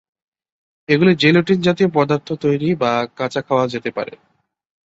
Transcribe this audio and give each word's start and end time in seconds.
এগুলি 0.89 1.11
জেলটিন-জাতীয় 1.15 1.89
পদার্থ 1.93 2.27
তৈরি 2.43 2.69
বা 2.75 2.91
কাঁচা 3.17 3.41
খাওয়া 3.41 3.65
যেতে 3.67 3.89
পারে। 3.91 4.13